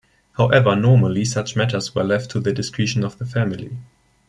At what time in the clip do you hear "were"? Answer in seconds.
1.93-2.03